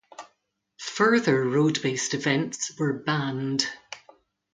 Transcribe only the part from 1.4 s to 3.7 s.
road based events were banned.